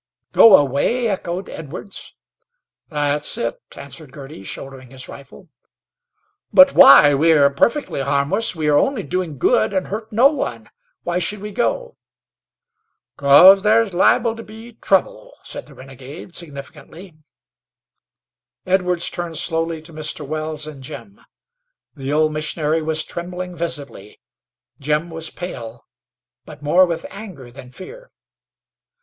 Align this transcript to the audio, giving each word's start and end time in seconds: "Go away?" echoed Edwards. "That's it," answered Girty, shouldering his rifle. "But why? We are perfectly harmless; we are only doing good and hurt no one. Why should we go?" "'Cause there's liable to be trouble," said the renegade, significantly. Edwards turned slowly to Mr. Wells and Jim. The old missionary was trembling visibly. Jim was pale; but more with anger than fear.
"Go 0.31 0.55
away?" 0.55 1.07
echoed 1.09 1.47
Edwards. 1.47 2.15
"That's 2.89 3.37
it," 3.37 3.61
answered 3.77 4.11
Girty, 4.11 4.41
shouldering 4.43 4.89
his 4.89 5.07
rifle. 5.07 5.49
"But 6.51 6.73
why? 6.73 7.13
We 7.13 7.31
are 7.33 7.51
perfectly 7.51 8.01
harmless; 8.01 8.55
we 8.55 8.67
are 8.67 8.79
only 8.79 9.03
doing 9.03 9.37
good 9.37 9.75
and 9.75 9.89
hurt 9.89 10.11
no 10.11 10.31
one. 10.31 10.69
Why 11.03 11.19
should 11.19 11.37
we 11.37 11.51
go?" 11.51 11.97
"'Cause 13.15 13.61
there's 13.61 13.93
liable 13.93 14.35
to 14.35 14.41
be 14.41 14.71
trouble," 14.73 15.35
said 15.43 15.67
the 15.67 15.75
renegade, 15.75 16.33
significantly. 16.33 17.15
Edwards 18.65 19.07
turned 19.07 19.37
slowly 19.37 19.83
to 19.83 19.93
Mr. 19.93 20.25
Wells 20.25 20.65
and 20.65 20.81
Jim. 20.81 21.21
The 21.95 22.11
old 22.11 22.33
missionary 22.33 22.81
was 22.81 23.03
trembling 23.03 23.55
visibly. 23.55 24.17
Jim 24.79 25.11
was 25.11 25.29
pale; 25.29 25.85
but 26.43 26.63
more 26.63 26.87
with 26.87 27.05
anger 27.11 27.51
than 27.51 27.69
fear. 27.69 28.09